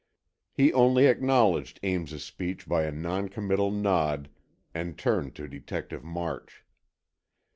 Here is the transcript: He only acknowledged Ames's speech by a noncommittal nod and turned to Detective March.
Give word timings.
He 0.51 0.73
only 0.73 1.05
acknowledged 1.05 1.79
Ames's 1.83 2.23
speech 2.23 2.67
by 2.67 2.85
a 2.85 2.91
noncommittal 2.91 3.69
nod 3.69 4.29
and 4.73 4.97
turned 4.97 5.35
to 5.35 5.47
Detective 5.47 6.03
March. 6.03 6.65